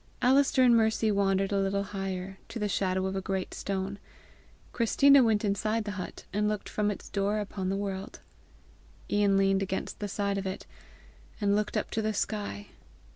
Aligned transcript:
Alister 0.19 0.63
and 0.63 0.75
Mercy 0.75 1.11
wandered 1.11 1.51
a 1.51 1.59
little 1.59 1.83
higher, 1.83 2.39
to 2.49 2.57
the 2.57 2.67
shadow 2.67 3.05
of 3.05 3.15
a 3.15 3.21
great 3.21 3.53
stone; 3.53 3.99
Christina 4.73 5.23
went 5.23 5.45
inside 5.45 5.83
the 5.83 5.91
hut 5.91 6.25
and 6.33 6.47
looked 6.49 6.67
from 6.69 6.89
its 6.89 7.07
door 7.07 7.37
upon 7.37 7.69
the 7.69 7.77
world; 7.77 8.19
Ian 9.11 9.37
leaned 9.37 9.61
against 9.61 9.99
the 9.99 10.07
side 10.07 10.39
of 10.39 10.47
it, 10.47 10.65
and 11.39 11.55
looked 11.55 11.77
up 11.77 11.91
to 11.91 12.01
the 12.01 12.15
sky. 12.15 12.69